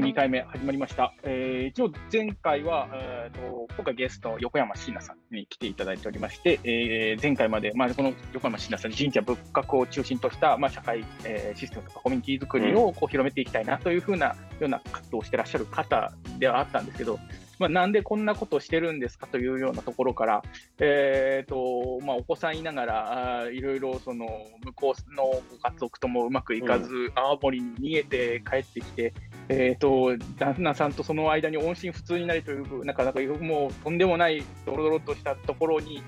[0.00, 1.12] 2回目始まりました。
[1.22, 14.28] えー、一応前回は、えーと、今回ゲスト横山椎名さんに来ていただいておりまして、えー、前回まで、まあ、この横山椎名さん、神社仏閣を中心とした、まあ、社会、えー、システムとかコミュニティ作りをこう広めていきたいなというふうな、
[14.58, 17.18] ような活動をしてらっしゃる方ではあったんですけど、
[17.60, 20.42] まあ、なんでこんなことをしてるんですかというようなところから、
[20.78, 24.26] えーとまあ、お子さんいながら、あいろいろその
[24.64, 29.12] 向こうのご家族ともうまくいかず、うん、青森に逃げて帰ってきて、
[29.50, 36.02] えーと、旦那さんとその間に音信不通になりという、なかなかもうとんでもないドロドロとしたところに、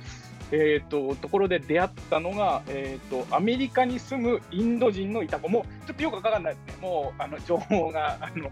[0.53, 5.51] えーと、ところで出会ったのが、えーと、アメリカに住むインド人のいた子。
[5.51, 8.51] も、ちょっとよくわからないですね、もうあの情報があの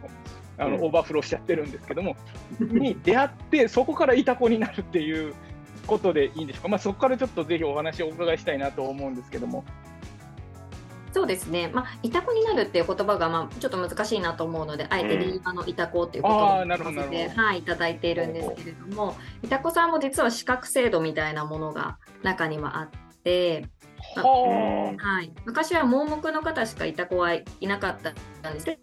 [0.61, 2.17] あの、うん、オーバーフローしちゃってるんですけども、
[2.61, 5.35] に出会って、そこからいた子になるっていう
[5.87, 9.65] ことでいいんでしょうか、まあ、そこからちょっとぜひお話をお伺いしたいなと思うんですけども。
[11.13, 16.65] そうですね、まあ、いた子になるっていう言葉が、まあ、ちょっと難しいなと思うので、あえてリーマのいた子っていうことを
[17.37, 22.89] はい、いただいているんですけれども、いた子さんも実は資格制度みたいなものが中にはあっ
[23.25, 23.67] て、
[24.15, 28.79] はい、昔は盲目の方しかいた子はいなかったんです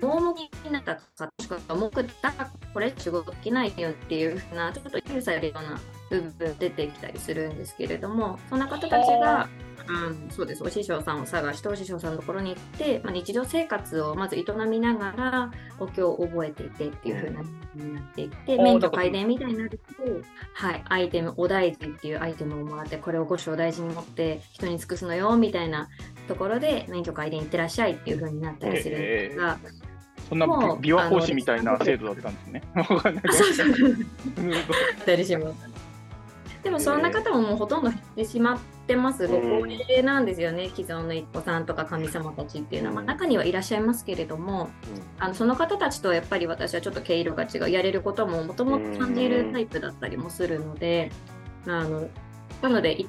[0.00, 5.80] 盲目になった方しか盲目だからこれ仕事できないよっていうふうなちょっと許されるような
[6.10, 9.48] 部分出てきたりするんですけれどもそんな方たちが
[9.88, 10.62] うん、そうです。
[10.62, 17.42] お師匠さんを探してお師匠さんのところに行って、まあ、日常生活をまず営みながらお経を覚えていてっていう風な
[17.74, 20.02] になっていって、免許改伝みたいになると、
[20.54, 25.88] はい、アイテム、お大事っていうアイテムをもらって、これをご師匠大事に持って人に尽くすのよみたいな
[26.28, 29.92] ところで免許改伝いってらっしゃいっていう風になったりするんですが、えー
[30.28, 32.62] そんな琵琶法師みたいな制度だったんですね。
[36.62, 39.26] でもそんな方ももうほとんど減ってしまってます。
[39.26, 44.70] ご高齢なんですよね、既存の一歩さんとか神様たちっていうのは、まあ、中にはいらっしゃいますけれども、
[45.18, 51.10] あのその方たちとやっぱり私はちょっと毛色が違う、やれることももともと感じるタイプだったりもするので、
[51.66, 52.08] あの
[52.62, 53.04] なので、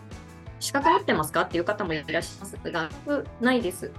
[0.64, 1.42] 資格持ってますか？
[1.42, 2.90] っていう方もいらっしゃいますが、
[3.42, 3.92] ないです。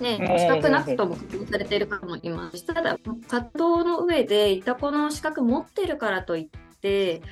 [0.00, 2.66] ね、資格なくとも確認されている方もいます。
[2.66, 2.98] ただ、
[3.28, 6.48] 活動の上でいたこの資格持ってるからといっ
[6.84, 7.22] て、て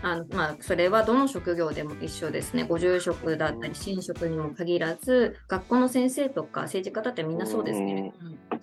[0.00, 2.64] あの、まあ、それはどの職業でも一緒ですね。
[2.64, 8.12] ご住職だったり神職にも限らず学校の先生とか政治家だってみんなそうですけれども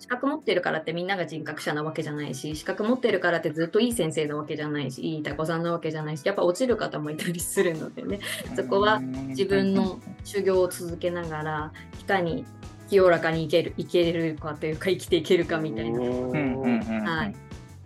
[0.00, 8.18] 資格持ってるからってみんなが人格者なわけじゃないし資格持ってるからってずっといい先生なわけじゃないしいいタコさんなわけじゃないしやっぱ落ちる方もいたりするのでね。
[8.56, 12.44] そこは自分の修行を続けながらいかに
[12.88, 16.00] 清らかにいけるいけるかというか生きていけるかみたいな。
[16.00, 17.34] はい。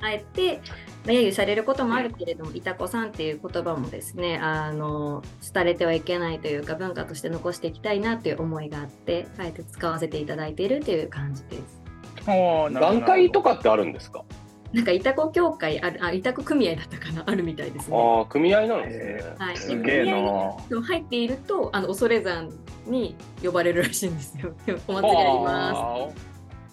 [0.03, 0.61] あえて
[1.05, 5.23] 揶揄されることもあるけれども、いたこさんっていう言葉もですね、あの、
[5.55, 11.81] 廃れてはいけないというか、文化として残していきたいなという思いがあって、あえて使わせていただいているという感じです。
[12.27, 14.25] 段階とかってあるんですか？
[14.73, 17.97] なんか、いたこ協会ある、あ、いたこ組合だったかな、あるみたいですね。
[17.97, 19.35] ああ、組合なんですね。
[19.39, 19.57] はい。
[19.57, 20.83] すげえな。
[20.83, 22.51] 入っていると、あの、恐山
[22.87, 24.53] に呼ばれるらしいんですよ。
[24.87, 26.15] お祭りあります。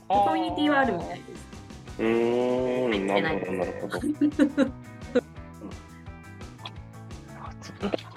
[0.09, 1.47] コミュニティはあるみたいです。
[1.99, 3.99] うん、なるほど、なるほど。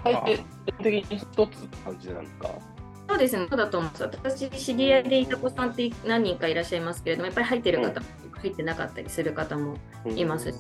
[0.03, 0.45] はい、
[0.83, 2.51] 的に一つ感じなんか。
[3.09, 4.03] そうですね、そうだと思います。
[4.05, 9.77] 私、知り合いでいた子さんって何人かいらっしゃいますけれども、やっぱり入ってる方も、うん、入ってなかったりする方も
[10.07, 10.57] いますし。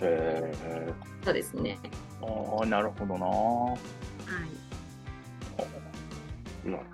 [0.00, 0.94] へ、うん、
[1.24, 1.78] そうですね。
[2.22, 2.26] あ
[2.62, 3.26] あ、なるほどな。
[3.26, 3.76] は
[6.64, 6.68] い。
[6.68, 6.84] なる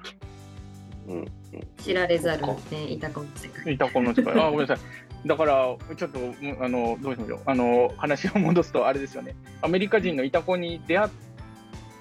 [1.07, 1.40] ほど。
[1.79, 3.75] 知られざる、ね、いたこの世界。
[3.75, 4.35] いたこの世界。
[4.41, 5.29] あ、ごめんなさい。
[5.29, 6.19] だから、ちょっと、
[6.61, 7.41] あの、どうしましょう。
[7.47, 9.35] あの、話を戻すと、あれですよね。
[9.63, 11.11] アメリカ人のいたこに出会っ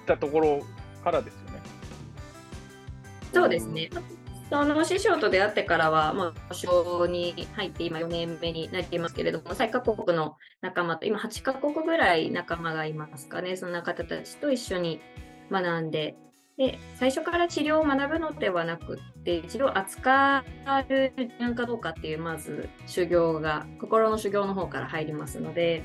[0.06, 0.60] たところ
[1.04, 1.60] からですよね。
[3.32, 3.90] そうですね。
[4.50, 15.00] その師匠と出会ってからは、まあ、小に入って今4年目になっていますけれども、最カ国の仲間と、今8カ国ぐらい仲間がいますかね、そんな方たちと一緒に
[15.52, 16.16] 学んで
[16.60, 20.44] で最初から治療を学ぶのではなくって治療を扱
[21.40, 25.82] うんかどうかっていうまず修行が心の修行の方から入りますので、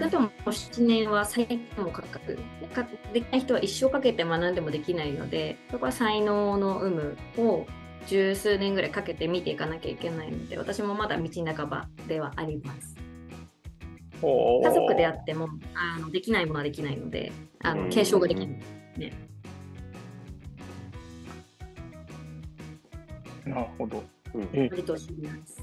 [0.00, 2.40] うん、でも7年は最低もかかる。
[3.12, 7.66] できない人は一生かけて学んでもできないのでそこは才能の有無を
[8.08, 12.96] 十数年ぐらいかけて見ていかなきゃいけないので私もまだ道半ばではあります。
[14.20, 17.30] 家族であってもあのできないものはできないので
[17.62, 18.75] あの継承ができない。
[18.98, 19.12] ね。
[23.44, 24.02] なるほど。
[24.34, 25.62] うん、えとします。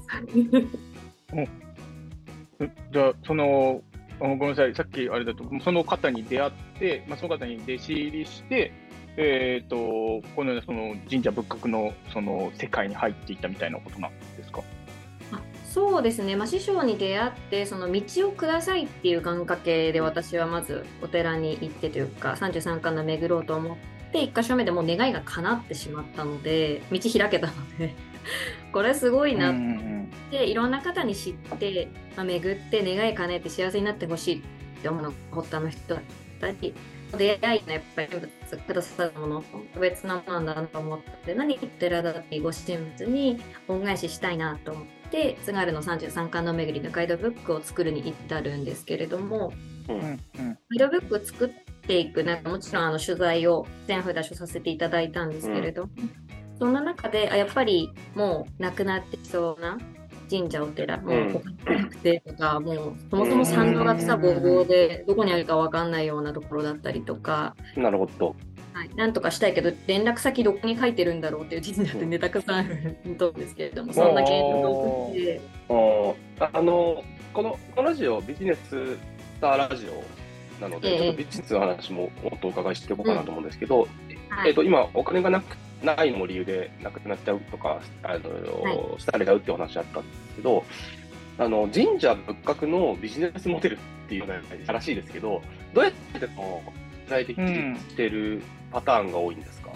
[2.92, 3.82] じゃあ、その、
[4.18, 8.72] ごめんなさい、さっきあれだと、その方に出会って、まあ、その方に弟子入りして、
[9.16, 14.60] えっ、ー、と、このその神社仏閣のその世界に入っていったみたいなことなんですか？
[14.60, 14.62] あ
[15.74, 23.76] そうですね、まあ、師匠に出会ってその道をくださいっていう願掛けで私はまずお寺に行ってというか33巻の巡ろうと思っ
[24.12, 27.92] て1箇所目でもう願いが叶ってしまったので道開けたので
[28.70, 29.54] これすごいなっ
[30.30, 36.04] て、いろんな方に知って、まあ、巡って願い叶えて幸せになってほしいって思うのが発端の人だっ
[36.40, 36.72] たり
[37.16, 45.03] 出会いのやっぱりくださるもの特別なものなんだと思って何お寺だってご神仏に恩返ししたいなと思って
[45.44, 49.52] 津軽の33巻の巡りのガイドブックを作るに至るんですけれども、
[49.88, 49.96] うん。
[49.96, 51.50] うん、ガイドブックを作っ
[51.86, 56.10] ていくなんかもちろんあの取材を全部出しさせていただいたんですけれども、うん、
[56.58, 59.78] そんな中であやっぱりもうなくなってそうな
[60.30, 68.34] 神社お寺、もうなくてとか、もうそもそも参道が草ぼうぼうでどこにあるか分かんないようなところだったりとか、なるほど。
[68.88, 75.40] はい、なんとかしたいけど連絡先どこに書いてるんだろうっていう神社ってねたくさんあると思うんですけれども、そんな経験をで
[76.40, 77.02] あの
[77.32, 78.98] このこのラジオビジネスス
[79.40, 88.30] ターラジオなので、えー、ちょっとビジネスの話ももっとお伺いしていこうかなと思うんですけど、うんはい、えーと今お金がなくないのも理由でなくなっちゃうとか、あの、
[88.62, 90.64] はい、廃れちゃうってお話あったんですけど、
[91.38, 93.78] あの神社仏閣のビジネスモデルっ
[94.08, 94.34] ていうの
[94.66, 95.42] がらしいですけど、
[95.74, 96.62] どうやっても
[97.04, 98.42] 具体的にしてる
[98.74, 99.70] パターンが多いんですか、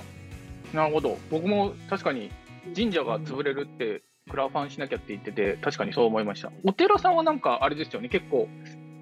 [0.73, 1.17] うん、なるほど。
[1.31, 2.31] 僕も確かに
[2.75, 6.51] 神社が潰れるってクラファンしなきゃって言ってて、確かにそう思いました。
[6.65, 8.49] お寺さんはなんかあれですよね、結構、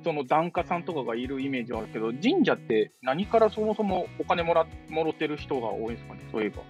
[0.05, 6.63] その檀家さんとかがいるイメージはあるけど、神社って何からそもそもお金もらもろてる人が多いんですかね、そういえば。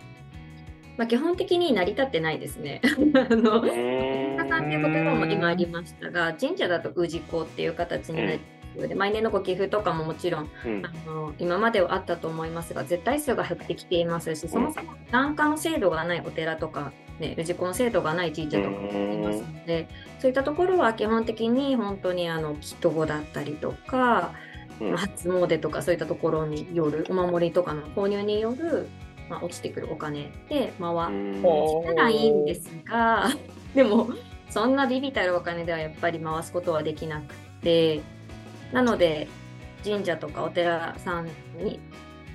[0.96, 2.80] まあ、基本的に成り立ってないですね。
[3.14, 3.62] あの、
[4.48, 19.88] さんっていう言葉も今ありましたが、神社だと氏子っていう形になってで毎年のご寄付とかももちろん、うん、あの今まではあったと思いますが絶対数が減ってきていますしそもそも檀家の制度がないお寺とか、ね、氏子の制度がない神社とかもありますので
[20.18, 24.32] そういったところは基本的に本当にあの祈祷だったりとか、
[24.80, 28.88] うん、初詣とかそういったところによるお守りとかの購入による
[29.28, 33.28] まあ、落ちてくるお金で回したらいいんですが
[33.74, 34.10] でも
[34.50, 38.00] そんなビビたるお金ではやっぱり回すことはできなくて
[38.72, 39.28] なので
[39.84, 41.26] 神社とかお寺さん
[41.58, 41.78] に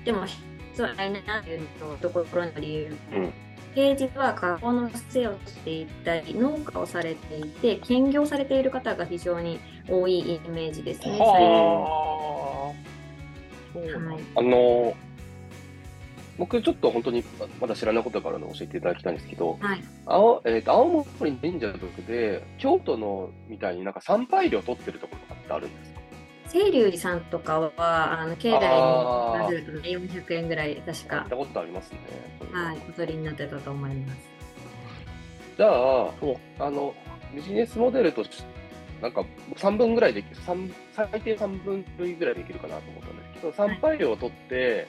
[0.04, 1.68] でも必要ないなという
[2.00, 3.32] ところの理由、うん、
[3.74, 11.18] 平日は学校のせをしていたり農家をされていて兼業されている方が非常に多いイメージですね。
[11.18, 12.74] は
[13.74, 14.94] い、あの
[16.38, 17.22] 僕ちょっと本当に
[17.60, 25.91] まだ知らないことがあるので教えていただきたいんですけど、はい、青えーと、青森神社族で京都のみたいになんか参拝料取ってるところとかってあるんですか？
[26.52, 28.68] 清流寺さんとかはあの境内
[29.88, 31.16] に400円ぐらい確か。
[31.20, 31.98] 行ったことありますね。
[32.52, 34.18] はい、お取りになってたと思います。
[35.56, 36.10] じゃあ、
[36.58, 36.94] あの
[37.34, 38.44] ビジネスモデルとして
[39.00, 39.24] なんか
[39.56, 40.36] 3分ぐらいできる、
[40.94, 44.86] 最低3分ぐらいできるかなと思ったんですけど、参拝料を取って、はい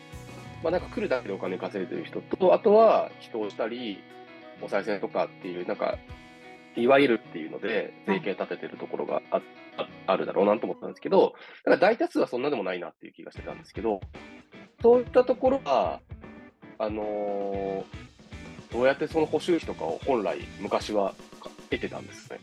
[0.64, 4.02] まあ、なんか来るだけでお金稼いでる人と、あとは人をしたり、
[4.62, 5.98] お賽銭とかっていう、なんか、
[6.76, 9.42] いわゆるっていうので、税金立ててるところがああ
[10.06, 11.34] あるだろうなと思ったんですけど、
[11.66, 14.02] だから大多数はそんなでもないなっていう気がしてたんですけど、
[14.82, 16.02] そういったところは、
[16.78, 21.14] あのー、どうやってその補修費とかを本来、昔は
[21.70, 22.40] 得てたんですね。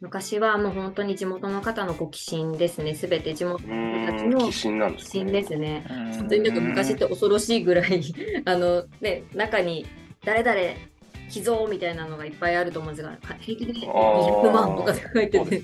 [0.00, 5.32] 昔はもう本当に地元の方のご寄進ですね、すべて地元の方たちの寄進なんですね。
[5.32, 5.84] ですね。
[6.18, 8.02] 本当になんか昔って恐ろしいぐらい
[8.44, 9.86] あの、ね、中に
[10.24, 10.93] 誰々
[11.34, 15.62] 寄贈みたいなのがいっぱいあると思うんですが、平気で200万とか書いてて、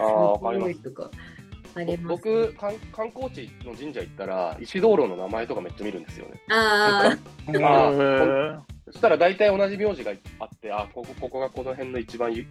[0.00, 0.74] ああ、わかります。
[0.82, 1.10] とか
[1.76, 6.40] あります僕観、観光地の神社行ったら、石灯籠の名前とかめっちゃ見るんですよね。
[6.50, 8.62] ああ。
[8.86, 12.44] そしたら大体同じ名字があって、あここここがこの辺の一番有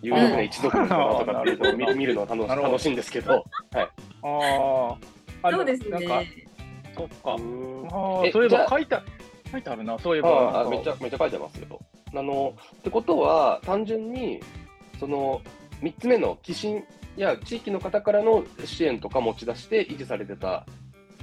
[0.00, 3.88] 力な一族の方とかっていうのを見見るのは楽楽しいんですけど、はい。
[4.22, 4.96] あ
[5.42, 5.50] あ。
[5.50, 6.46] そうですね。
[6.96, 7.34] そっか。
[7.34, 8.96] あそういえば書いて
[9.54, 10.62] 書いてあるな、そういえば。
[10.62, 11.80] あめっちゃめっちゃ書いてますよ。
[12.12, 14.40] あのってことは、単純に、
[14.98, 15.40] その
[15.82, 16.84] 3つ目の寄進
[17.16, 20.66] や地域の方からの支援とか持ち出して維持されてた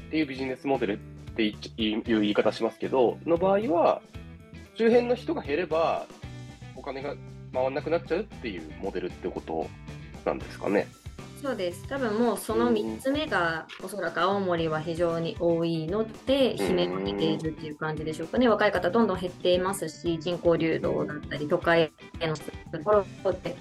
[0.07, 1.55] っていうビジネスモデルってい
[1.95, 4.01] う言い方しますけど、の場合は、
[4.75, 6.07] 周辺の人が減れば、
[6.75, 7.15] お金が
[7.53, 9.67] 回らなくなっちゃうっていうモデルってこと
[10.25, 10.87] なんですかね。
[11.41, 11.87] そうです。
[11.87, 22.43] 多分もうその3つ目が、おそらく青森は非常に多いので悲鳴を上げているっていう感じでしょうかね、若い方どんどん減っていますし人口流動だったり都会へのと
[22.83, 23.55] ころで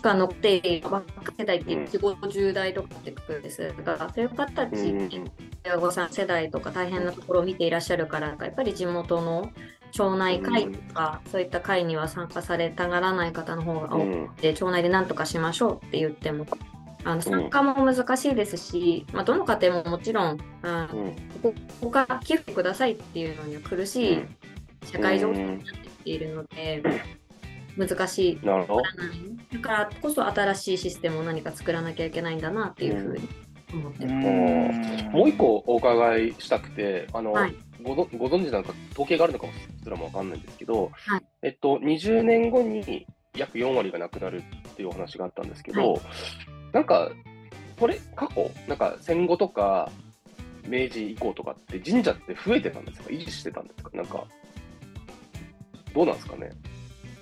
[0.00, 1.02] が乗って若
[1.38, 5.30] 世代って4 5 0代とかってくるんですがそういう方たちに
[5.64, 9.50] 親御さん世代とか大変なところを見ていらっしゃるからやっぱり地元の
[9.90, 16.46] 町内会とか、うん、そういった会には参加されたがらない方の方が多くて、うん、町内で何とかしましょうって言っても
[17.04, 20.88] あの参加も難しいですし、まあ、どの家庭ももちろん、あ
[21.42, 24.18] ここから寄付くださいっていうのには苦しい
[24.84, 26.82] 社会情勢になってきているので、
[27.76, 28.46] 難しい。
[28.46, 28.82] なるほど。
[28.82, 33.28] だからこそ新しいシステムを何か作らなきゃいけないんだなっていうふうに
[33.72, 43.06] 思ってもう一個お伺いしたくて、あの、はい、ごご存知なんか統計があるのかもすらもわかんないんですけど、はい、えっと、20年後に
[43.36, 46.00] 約4割がなくなるっていうお話があったんですけど、はい、
[46.72, 47.10] なんか、
[47.78, 49.90] これ、過去、なんか戦後とか、
[50.66, 53.10] 明治以降とかって神社って増えてたんですか？
[53.10, 53.90] 維持してたんですか？
[53.94, 54.24] なんか、
[55.94, 56.50] どうなんですかね？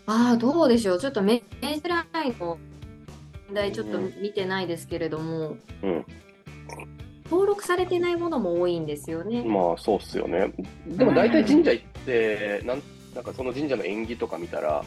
[0.07, 0.99] ああ、どうでしょう。
[0.99, 2.59] ちょっと明治ラインの
[3.47, 6.05] 問題ちょっと見てないですけれども、うん、
[7.31, 9.43] 登録されてないものも多いんですよね。
[9.43, 10.53] まあそうっすよね。
[10.87, 12.83] でも大体神社行って、うん、なん
[13.15, 14.85] なんかその神社の縁起とか見たら、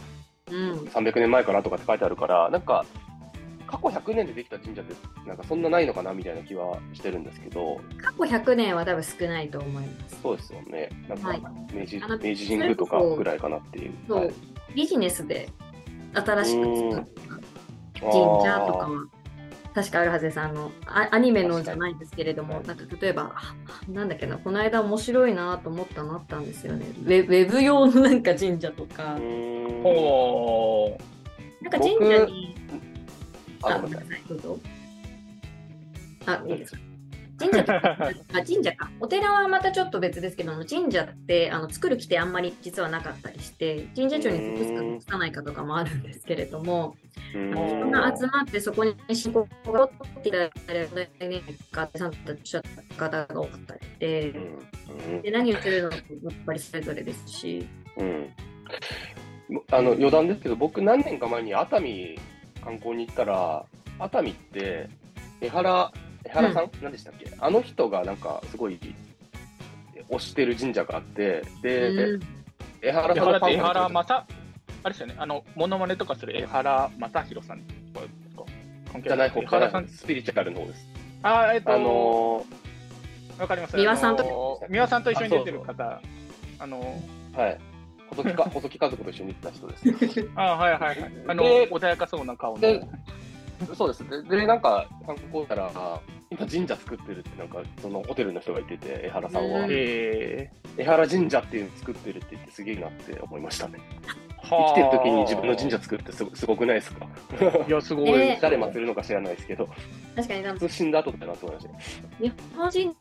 [0.49, 2.85] うん、300年前からとかって書いてあるから、なんか
[3.67, 4.95] 過去100年でできた神社って
[5.25, 7.79] なんかそんなないのかなみたいな気はしてるんですけど。
[8.01, 10.19] 過去100年は多分少ないと思います。
[10.21, 10.89] そうですよね。
[11.07, 13.93] なんか明治はい、明治神宮とかぐらいかなっていう。
[14.07, 14.33] そう、はい、
[14.75, 15.49] ビジネスで
[16.13, 17.05] 新しく作っ
[17.93, 18.11] た神
[18.43, 19.05] 社とかは
[19.73, 20.39] 確かあるはずです。
[20.39, 23.33] あのアニメのじゃないんですけれどもなんか例えば
[23.87, 26.85] なんだっけなこの間面白いなと思ったのあったんですよね。
[27.05, 29.17] ウェウェブ用のなんか神社とか。
[29.83, 30.97] お
[31.61, 32.55] なんか神社に
[33.63, 34.59] あ、ごめんなさい、どうぞ。
[36.25, 36.79] あ、いいですか？
[37.41, 38.91] 神社あ神社か。
[38.99, 46.95] お寺はまたちょっと別ですけども、神社ってあの作る規定あんまり実はなかったりして、神社長に属すか属さないかとかもあるんですけれども、
[47.31, 54.33] 人が集まってそこに信仰が起っていたら、ね、かってさんとおっしゃった方が多かったりで、
[55.23, 56.05] で何をするのかやっ
[56.45, 57.67] ぱりそれぞれですし。
[57.97, 58.33] うん、
[59.71, 62.19] あの余談ですけど、僕何年か前に熱海
[62.63, 63.65] 観光に行ったら、
[63.99, 64.89] 熱海って、
[65.41, 67.31] 江原、江原さん、うん、何でしたっけ？
[67.39, 68.79] あの人がなんかすごい
[70.09, 72.21] 推してる神社があって、で、うん、
[72.81, 74.25] 江原さんのファン江原正、あ
[74.85, 77.61] れですよね、あの、モノマネとかする江原正宏さん
[79.03, 80.87] じゃない方から、スピリチュアルの方です。
[81.23, 83.77] あ、えっと、あのー、わかります。
[83.77, 86.01] 三輪さんと、三輪さんと一緒に出てる方、
[86.59, 87.01] あの
[87.33, 87.59] はい。
[88.09, 90.29] 細木か細木家族と一緒に行った人です。
[90.35, 91.11] あはいはいはい。
[91.29, 92.85] あの、穏やかそうな顔で。
[93.75, 94.21] そうですね。
[94.29, 95.71] で、なんか、観光たら、
[96.29, 99.67] 今神社作ってるって、なんか、そのホテルの人が言ってて、江原さんは。
[99.69, 103.79] 江原神社っていうの作ってるって言って、すげえなって思いましたね。
[104.43, 107.05] 生きてる時に自分の神社作るってすごすごくないですか？
[107.67, 108.37] いや、すごい。
[108.41, 109.69] 誰祀るのか知らないですけど。
[110.15, 112.23] 確かに、普通死んだ後ってなって思いました。
[112.23, 112.95] 日本人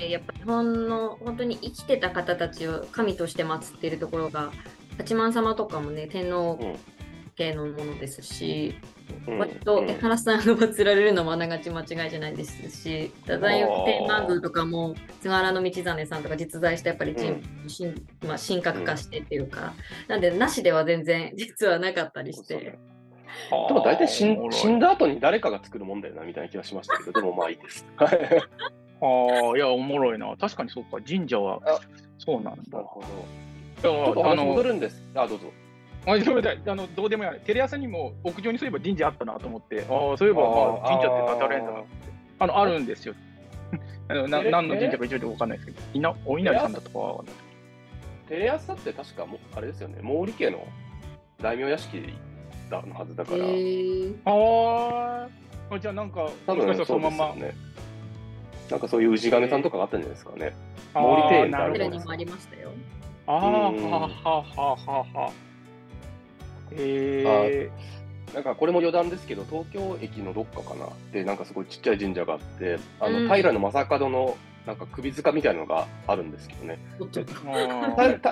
[0.00, 4.50] やっぱ日本の本当に生きてた方たちを神として祀っているところが
[4.98, 6.58] 八幡様とかもね天皇
[7.36, 19.74] 系のものですし、うん、割と江原さんが祀られるのもあながち間違いじゃないですし太宰府天満宮とかも菅原道真さんとか実在してやっぱり人、うん、まあ、神格化してっていうか、
[20.06, 22.78] うん、なんでなしでは全然実はなかったりして。
[23.68, 27.86] でも大体死ん死んだ後に誰かが作るもんだよなみたいな気がしましたけど、でもまあいいです。
[27.98, 30.36] ああ、いや、おもろいな。
[30.38, 31.58] 確かにそうか、神社は
[32.18, 32.62] そうなんだ。
[32.70, 33.06] なるほど。
[33.82, 35.02] ちょっと話戻るんです。
[35.14, 35.50] あ、どうぞ。
[36.04, 37.40] ああのどうでもやい。
[37.40, 41.88] テレ朝にも屋上にそういえば神社あったなと思って、ああ、そういえば、まあ、神社って語れんだなって。
[42.40, 43.14] あの、あるんですよ。
[44.08, 47.24] あのな何の神社か一応で分かんないですけど、いなお稲荷さんだとかは
[48.28, 50.66] テレ朝って確かも、あれですよね、毛利家の
[51.40, 52.14] 大名屋敷
[52.68, 53.44] だのはずだから。
[54.24, 55.28] あ
[55.70, 57.34] あ、じゃあなんか、多分そのまま。
[57.34, 57.54] ね
[58.70, 60.54] なんかそういう氏神さんとかがあったんじゃないですかね。
[60.94, 62.70] 毛利庭園ってあるにもありましたよ。
[63.26, 65.51] ああ、はあはあはあはあ。
[66.78, 74.36] えー、なんかこれも余談ですけど、東京駅のどっかかなで、なんかすごいちっちゃい神社があって、あの、うん、平の正門の
[74.66, 76.78] なんか首塚みたいなのがあるんですけどね。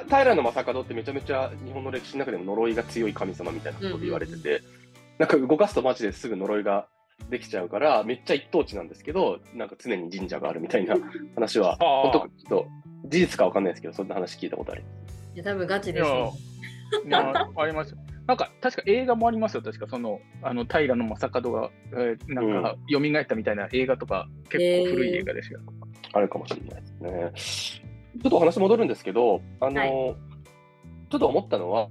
[0.08, 4.64] 平の正門ってめちゃめちゃ日本の歴史の中でも呪いが強い神様みたいなことで言われてて、うん、
[5.18, 6.86] なんか動かすとマジですぐ呪いが
[7.28, 10.96] できちゃうから、めっちゃ一等地なんですけど、なんか常に神社があるみたいな
[11.34, 12.66] 話は、本当ちょっと
[13.06, 14.84] 事実かわかんないですけど、そんな話聞いたことある。
[15.34, 16.32] いや、多分ガチですよ。
[17.06, 17.94] いや、あります。
[18.30, 25.58] なんか、確か映画もありますよ、確か、その、あの、平の正門が、えー、なんか、蘇ったみたいな映画とか、結構古い映画ですよ。
[25.64, 27.82] えー、あるかもしれないですね。
[28.22, 31.88] ちょっとお話戻るんですけど、あの、はい、ちょっと思ったのは、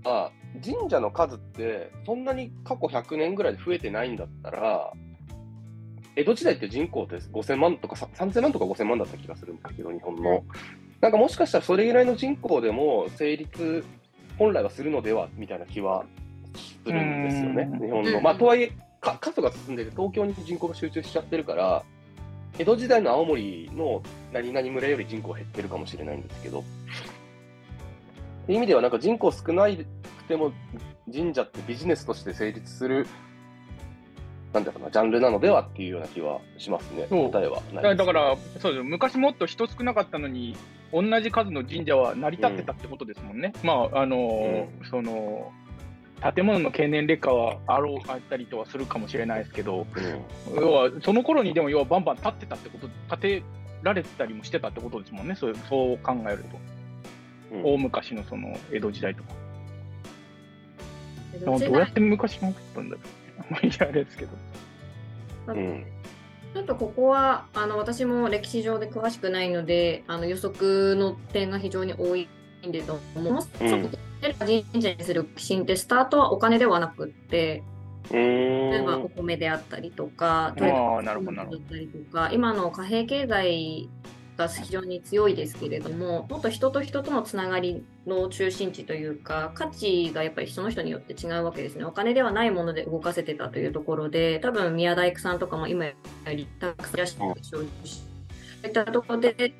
[0.63, 4.93] 神社の数って、そんなに過去100年ぐらいで増えてないんだったら、
[6.15, 10.45] 江戸時代って人口って5000万とか3000万とか5000万だった気がするんだけど、日本の。
[11.01, 13.83] なんかもしかしたらそれぐらいの人口でも成立、
[14.37, 16.05] 本来はするのではみたいな気は
[16.55, 18.21] するんですよね、日本の。
[18.21, 21.83] まあ、とはいえ、過疎が進んでて、東京に人口が集中しちゃってるから、
[22.57, 24.01] 江戸時代の青森の
[24.33, 26.63] 何々村より人口減ってるかもしれないんですけど、っ
[28.45, 29.85] ていう意味では、なんか人口少ないく
[30.27, 30.51] ても、
[31.11, 33.07] 神社ってビジネスとして成立する、
[34.53, 37.61] なんだかな、ジャンルなのではっていうような気はしますね、答えは。
[37.73, 40.55] だからそうです、昔もっと人少なかったのに、
[40.91, 43.53] 同じ数の神社は成り立ってたってことですもんね。
[43.61, 45.51] うん、まああの、うん、その
[46.19, 53.43] 建物の経年劣化はあろうあったりとはするかもしれないですけど、うん、要はその頃にでも要はバンバン建ってたってこと建て
[53.81, 55.35] られたりもしてたってことですもんね。
[55.35, 56.43] そうそう考える
[57.51, 59.29] と、うん、大昔のその江戸時代とか。
[61.45, 63.01] どうやって昔もったんだろ
[63.49, 63.51] う。
[63.51, 64.31] まあいやあれですけど。
[65.47, 65.85] うん。
[66.53, 72.27] ちょっとここはあの私も歴史上で詳しくないのであの予測の点が非常に多い
[72.67, 73.49] んでと思います。
[73.61, 77.63] うん神社にする寄進ってスタートはお金ではなくって
[78.11, 83.89] 例えばお米であったりとかトレーだったりとか今の貨幣経済
[84.39, 91.83] が非常に強いですけれどももっと人と人とのつながりの中心地というか価値がやっぱりその人によって違うわけですね。
[91.83, 95.93] お金ではないもので動かせてたというところで多分宮大工さんとかも今よ
[96.25, 98.01] りたくさんいらっしゃるでしょうし
[98.61, 99.53] そういったところで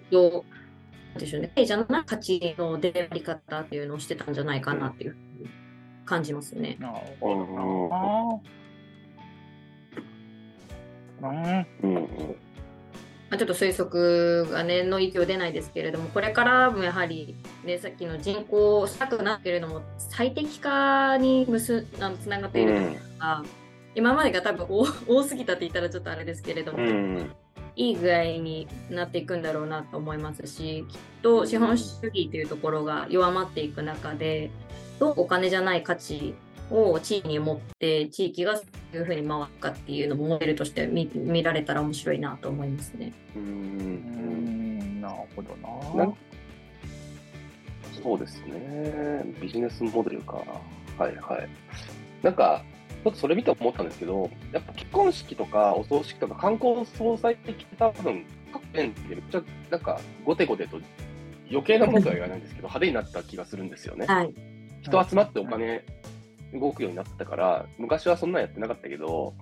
[1.19, 5.15] でしょうね、じゃない価値の出会い方っていうのをしてたんじゃないかなっていう
[6.05, 6.77] 感じますね。
[6.79, 7.29] なるほ
[11.21, 11.79] どな。
[13.29, 23.49] まあ、ちょっと推測がねの影響出ないですけれどもこれからもやはり、ね、さっきの人口少なくなっているのも最適化に結あのつながっているというか、うん、
[23.93, 27.31] 今までが多分多多すぎたって言ったらちょっとあれですけれども、うん、
[27.79, 34.51] いい具合になっていくんだろうなと思いますしきっと資本主義というところが弱まっていく中で
[34.99, 36.35] どうお金じゃない価値
[36.69, 38.63] を地域に持って地域がそ
[38.93, 43.13] ういうふうに回るかっていうのもモデルとして見見られたら面白いなと思いますね。
[43.35, 45.01] うん。
[45.01, 45.55] なるほど
[45.97, 46.13] な
[48.03, 49.23] そうですね。
[49.41, 50.43] ビジネスモデルか。
[50.97, 51.49] はいはい。
[52.21, 52.63] なんか
[53.03, 60.79] ちょっとそれ見て思ったんですけど、やっぱ結婚式とかお葬式とか観光総裁って多分、各県ってめっちゃなんかごてごてと
[61.49, 64.05] 余計なものとは言わないんですけど、派手になった気がするんですよね。
[64.05, 64.33] はい、
[64.81, 65.83] 人集まってお金
[66.53, 69.33] 動くようになったから、昔はそんなんやってなかったけど、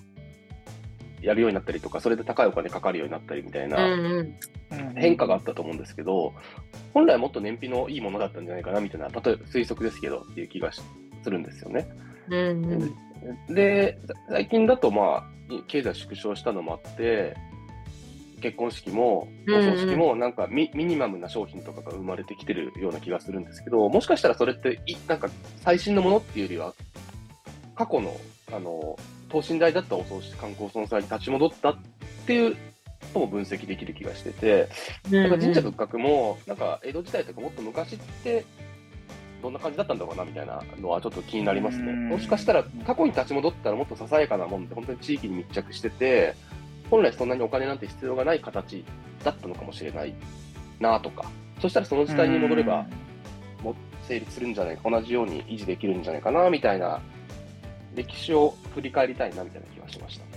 [1.22, 4.24] やるようになったりとか、それで高いお金かかるようになったりみたいな
[4.96, 6.34] 変化があったと思うんですけど、
[6.94, 10.84] 本来もっと燃費のいいものだったんじゃないかなみたいな、例えば推測ですけどっていう気がす
[11.26, 11.88] るんですよね。
[12.30, 12.96] うん
[13.48, 13.56] うん。
[13.56, 15.24] で、最近だとまあ、
[15.68, 17.36] 経済縮小したのもあって、
[18.42, 25.30] 結婚式も、お葬式も、なんかミ,、ミニマムな商品とかが生まれてきてるような気がするんですけど、もしかしたらそれって、なんか
[25.62, 26.74] 最新のものっていうよりは、
[27.76, 28.16] 過去の、
[28.54, 28.98] あの、
[29.30, 31.78] 等身大だったお葬式観光存在に立ち戻ったっ
[32.26, 32.56] ていう
[33.14, 34.70] とも分析できる気がしてて、
[35.10, 38.46] なんか神社仏閣も、なんか江戸時代とかもっと昔って、
[39.42, 41.94] どんな感じだったんだろうなみたいなのはちょっと気になりますね。
[41.94, 46.36] もしかしたら過去に立ち戻ったらもっとささやかなもんで本当に地域に密着してて
[46.90, 48.84] 本来そんなにお金なんて必要がない形
[49.24, 50.14] だったのかもしれない
[50.80, 51.26] なとか
[51.62, 52.86] そしたらその時代に戻れば
[53.62, 53.76] も
[54.08, 57.02] 成立するんじゃないか同じように維持できるんじゃないかなみたいな
[57.96, 60.37] 歴史を振り返りたいなみたいな気がしました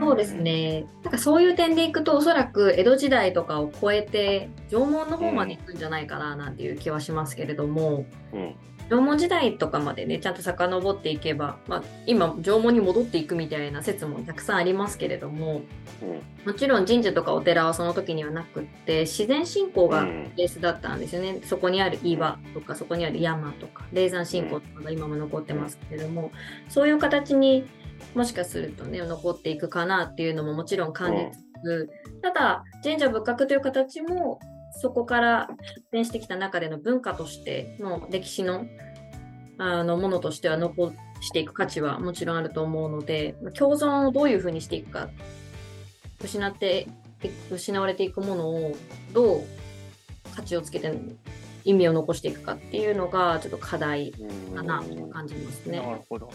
[0.00, 0.86] そうですね。
[1.02, 8.54] なんかそういう点でいくと、おそらく江戸時代とかを超えて、縄文の方まで行くんじゃないかななんていう気はしますけれども、うん、
[8.88, 15.62] 縄文時代とかまでね、ちゃんと遡っていけば、まあ、今、縄文に戻っていくみたいな説もたくさんありますけれども、
[16.02, 20.04] うん、もちろん神社とかお寺はその時にはなくって、自然信仰が
[20.36, 21.40] ベースだったんですよね。
[21.44, 26.32] そこにある岩とか、そこにある山とか、霊山信仰とかが今も残ってますけれども、
[26.68, 27.64] そういう形に
[28.14, 31.90] もしかするとね残っていくかなっていうのももちろん感じつつ、
[32.22, 34.38] ただ神社仏閣という形も
[34.80, 38.66] そこから発展してきた中での文化としての歴史の
[39.58, 45.08] あのものとしては残していく価値はもちろんあると思うので共存をどういうふうにしていくか
[46.24, 46.88] 失って
[47.50, 48.76] 失われていくものを
[49.12, 49.44] どう
[50.34, 50.92] 価値をつけて
[51.64, 54.12] 意味を残していくかっていうのがちょっと課題
[54.54, 55.78] かなと感じますね。
[55.80, 56.30] なるほど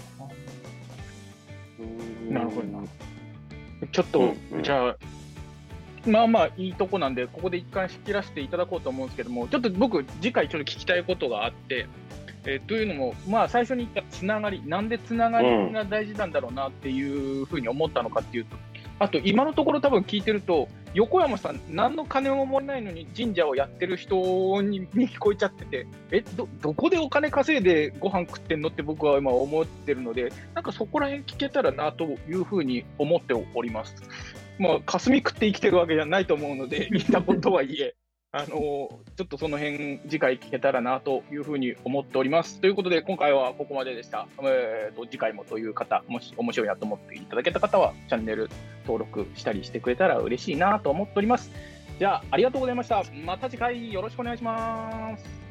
[2.30, 2.84] なるほどな。
[3.92, 4.98] ちょっと、うん、じゃあ、
[6.06, 11.88] まあまあいいとこなんで、ここで一回仕切らせていただこうと思うんですけども、ちょっと僕、次回ちょっと聞きたいことがあって、
[12.46, 18.56] えー、というのも、まあ、最初に言ったつながり、なんでつながりが大事なんだろうなっていうふうに思ったのかっていうと、
[19.00, 24.16] あと今のところ多分聞いてると、横山さん、何の金ももらないのに神社をやってる人
[24.64, 33.96] に聞こえちゃってて、えど、どこでお金稼いでご飯食ってんのって僕は今思ってるので、なんかそこら辺聞けたらなというふうに思っております。
[34.58, 37.96] まあ、霞食って生きてるわけじゃないと思うので、見たことはいえ。
[38.34, 42.60] あのちょっとその辺次回聞けたらなというふうに思っております。
[42.60, 44.28] ということで、今回はここまででした。
[44.44, 48.50] えーと、次回もという方、もし面白いなと思っていただけた方は、チャンネル
[48.86, 51.52] 登録したりしてくれたら嬉しいなと思っております。
[52.00, 53.02] じゃあ、ありがとうございました。
[53.26, 55.47] また次回よろしくお願いします。